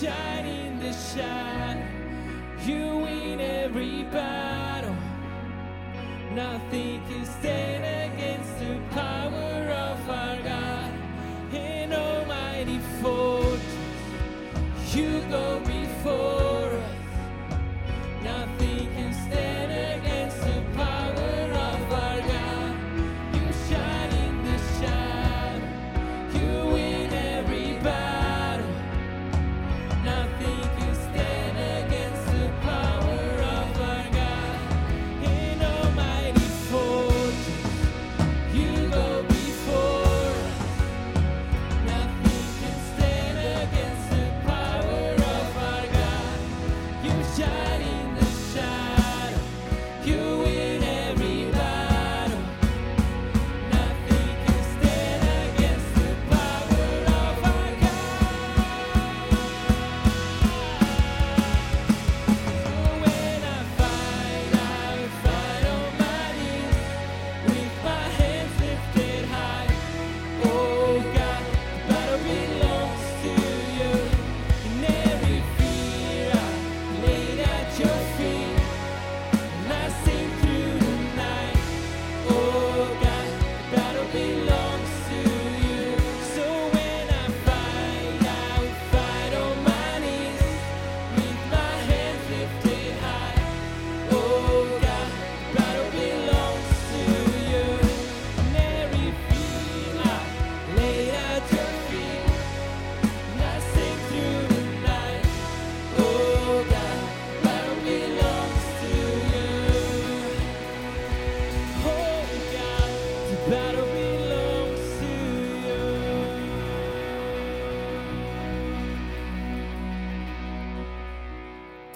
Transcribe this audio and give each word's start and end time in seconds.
shine 0.00 0.46
in 0.46 0.78
the 0.78 0.92
shadow. 0.92 1.84
You 2.64 2.98
win 2.98 3.40
every 3.40 4.04
battle. 4.04 4.94
Nothing 6.32 6.97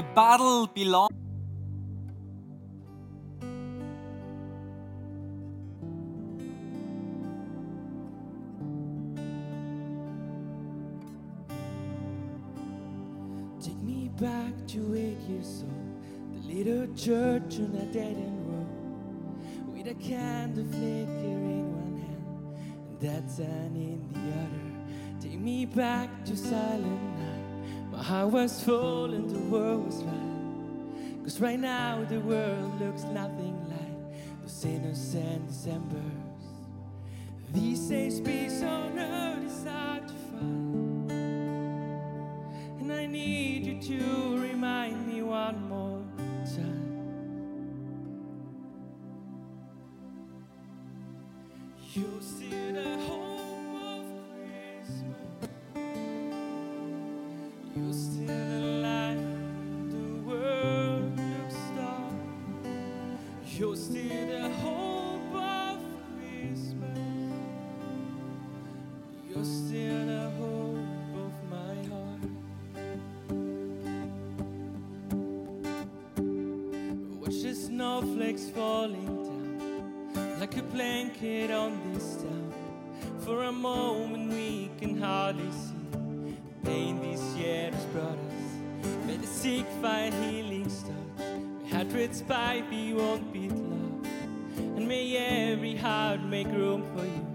The 0.00 0.06
battle 0.14 0.66
belongs. 0.66 1.10
Take 13.62 13.82
me 13.82 14.08
back 14.18 14.54
to 14.68 14.94
eight 14.94 15.20
years 15.28 15.64
old, 15.64 15.74
oh, 15.74 16.48
the 16.48 16.54
little 16.54 16.94
church 16.94 17.58
on 17.58 17.76
a 17.76 17.84
dead 17.92 18.16
end 18.16 18.46
road, 18.46 18.68
with 19.68 19.86
a 19.86 19.94
candle 20.02 20.64
flickering 20.64 21.60
in 21.60 21.76
one 21.76 21.96
hand 22.00 22.24
and 22.88 23.00
that 23.00 23.30
sun 23.30 23.76
in 23.76 24.00
the 24.14 24.32
other. 24.32 25.20
Take 25.20 25.38
me 25.38 25.66
back 25.66 26.24
to 26.24 26.34
silent 26.34 27.18
night. 27.18 27.39
My 28.00 28.06
heart 28.06 28.30
was 28.30 28.64
full 28.64 29.12
and 29.12 29.28
the 29.28 29.38
world 29.54 29.84
was 29.84 30.02
right. 30.04 31.22
Cause 31.22 31.38
right 31.38 31.60
now 31.60 32.02
the 32.08 32.18
world 32.20 32.80
looks 32.80 33.02
nothing 33.02 33.54
like 33.68 34.40
those 34.40 34.64
innocent 34.64 35.46
Decembers. 35.46 36.00
These 37.52 37.80
days 37.90 38.20
peace 38.22 38.62
on 38.62 38.98
earth 38.98 39.44
is 39.44 39.64
hard 39.68 40.08
to 40.08 40.14
find. 40.14 41.10
And 42.80 42.90
I 42.90 43.04
need 43.04 43.66
you 43.66 43.82
to 43.98 44.38
remind 44.48 45.06
me 45.06 45.20
one 45.20 45.68
more 45.68 46.02
time. 46.46 46.80
You're 51.92 52.22
still 52.22 52.72
the 52.72 52.99
snowflakes 77.80 78.50
falling 78.50 79.06
down 79.24 80.38
like 80.38 80.56
a 80.56 80.62
blanket 80.62 81.50
on 81.50 81.72
this 81.94 82.16
town. 82.16 82.52
For 83.20 83.44
a 83.44 83.52
moment 83.52 84.32
we 84.32 84.70
can 84.78 85.00
hardly 85.00 85.50
see 85.50 85.79
the 86.70 86.76
pain 86.76 87.00
this 87.02 87.20
year 87.36 87.70
has 87.70 87.84
brought 87.86 88.18
us. 88.28 88.96
May 89.06 89.16
the 89.16 89.26
sick 89.26 89.66
find 89.82 90.14
healing 90.24 90.64
touch. 90.64 91.26
May 91.62 91.68
hundreds 91.70 92.22
by 92.22 92.62
we 92.70 92.94
won't 92.94 93.32
beat 93.32 93.52
love. 93.52 94.06
And 94.76 94.86
may 94.86 95.16
every 95.16 95.76
heart 95.76 96.22
make 96.22 96.46
room 96.48 96.82
for 96.94 97.04
you. 97.04 97.26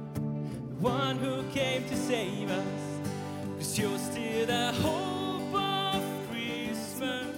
The 0.70 0.76
one 0.82 1.18
who 1.18 1.44
came 1.52 1.84
to 1.86 1.96
save 1.96 2.50
us. 2.50 2.82
Cause 3.58 3.78
you're 3.80 3.98
still 3.98 4.46
the 4.46 4.72
hope 4.74 5.54
of 5.54 6.04
Christmas. 6.30 7.36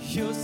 You're 0.00 0.34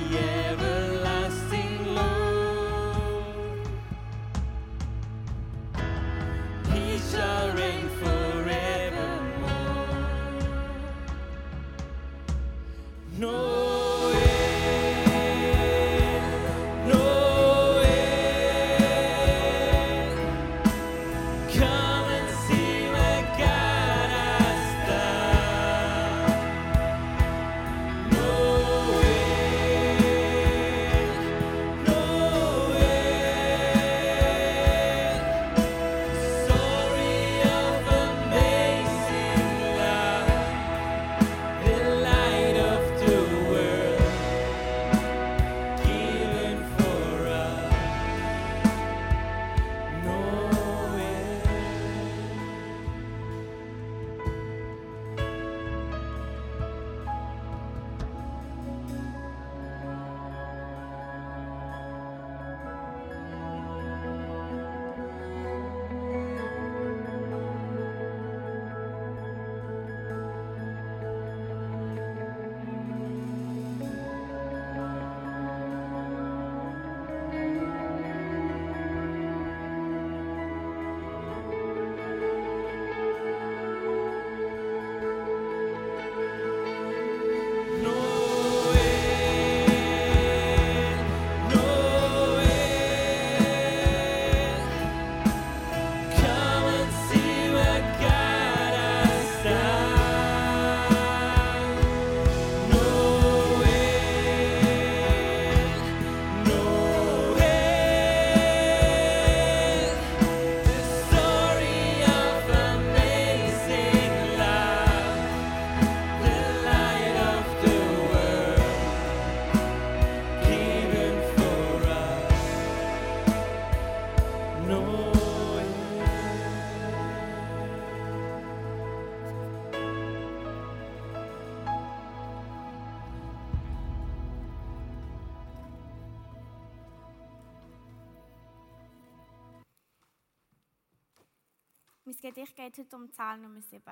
Mein 142.23 142.33
Gedicht 142.33 142.55
geht 142.55 142.77
heute 142.77 142.95
um 142.95 143.11
Zahl 143.11 143.37
Nummer 143.37 143.61
7. 143.61 143.83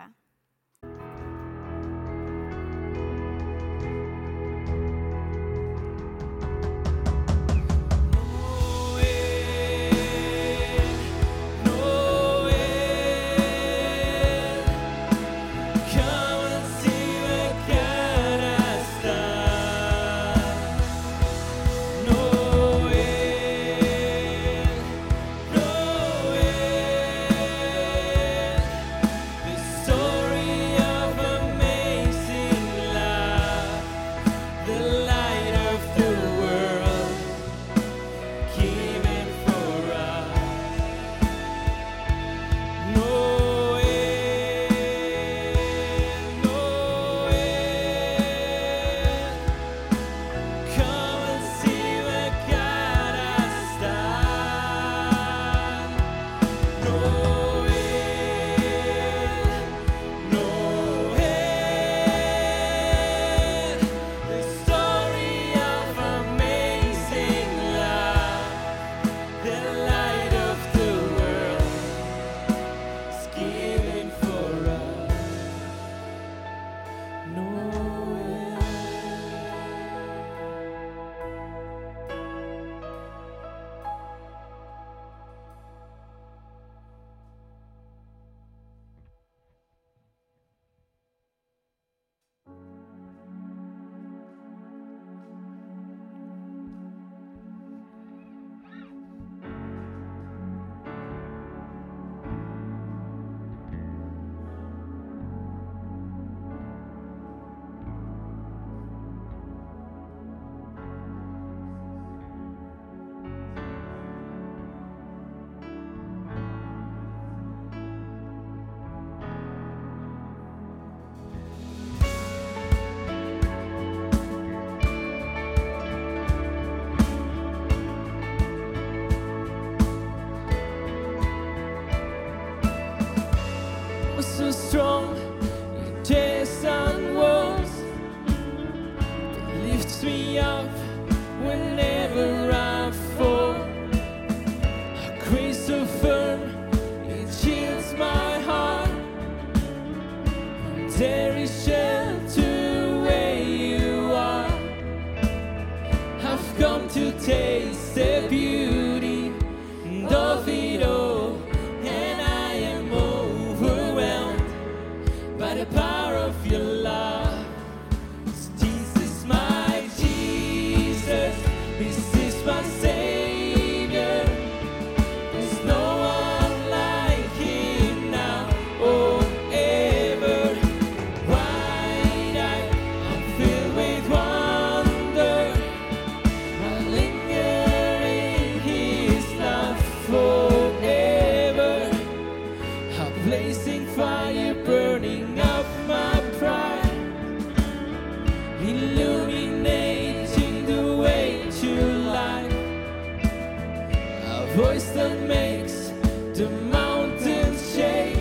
voice 204.56 204.90
that 204.92 205.20
makes 205.28 205.92
the 206.34 206.50
mountains 206.72 207.76
shake, 207.76 208.16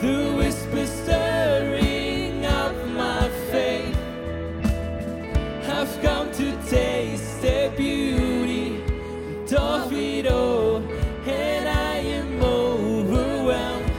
the 0.00 0.32
whisper 0.36 0.86
stirring 0.86 2.44
up 2.44 2.72
my 2.86 3.28
faith. 3.50 3.96
I've 5.68 6.00
come 6.02 6.30
to 6.34 6.56
taste 6.68 7.42
the 7.42 7.72
beauty, 7.76 8.84
of 9.56 9.92
it 9.92 10.28
all, 10.28 10.76
and 11.26 11.68
I 11.68 11.96
am 12.18 12.40
overwhelmed 12.40 13.92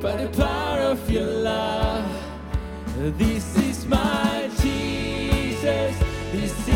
by 0.00 0.16
the 0.16 0.30
power 0.34 0.80
of 0.92 1.10
your 1.10 1.26
love. 1.26 2.10
This 3.18 3.54
is 3.58 3.84
my 3.86 4.48
Jesus. 4.62 5.94
This 6.32 6.73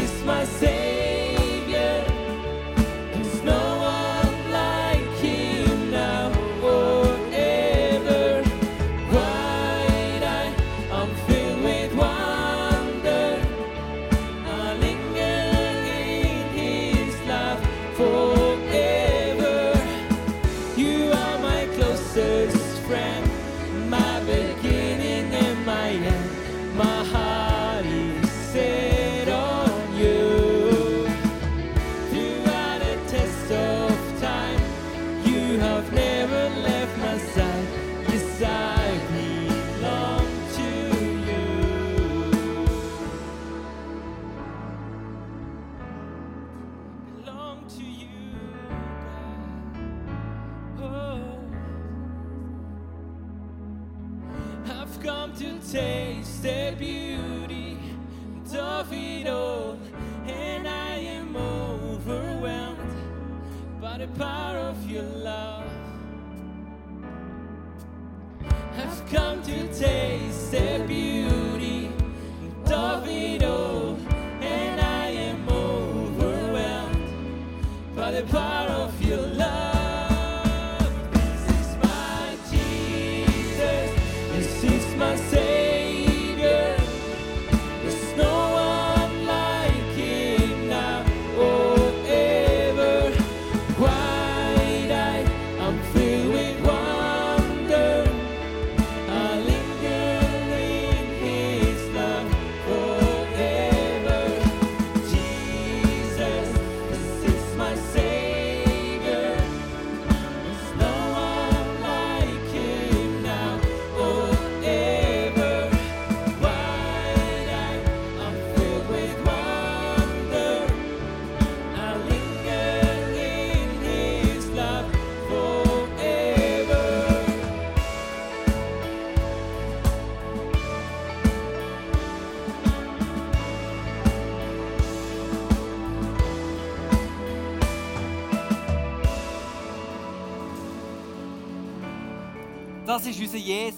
das 142.99 143.07
ist 143.07 143.21
unser 143.21 143.39
Jesus. 143.39 143.78